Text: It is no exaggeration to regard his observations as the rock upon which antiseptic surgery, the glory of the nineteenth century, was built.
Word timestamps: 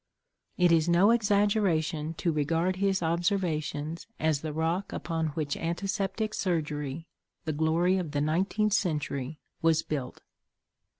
It 0.57 0.71
is 0.71 0.89
no 0.89 1.11
exaggeration 1.11 2.15
to 2.15 2.31
regard 2.31 2.77
his 2.77 3.03
observations 3.03 4.07
as 4.19 4.41
the 4.41 4.51
rock 4.51 4.91
upon 4.91 5.27
which 5.37 5.55
antiseptic 5.55 6.33
surgery, 6.33 7.05
the 7.45 7.53
glory 7.53 7.99
of 7.99 8.09
the 8.09 8.21
nineteenth 8.21 8.73
century, 8.73 9.37
was 9.61 9.83
built. 9.83 10.21